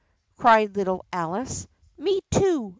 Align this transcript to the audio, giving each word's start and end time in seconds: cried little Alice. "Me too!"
cried 0.35 0.75
little 0.75 1.05
Alice. 1.13 1.67
"Me 1.95 2.19
too!" 2.31 2.69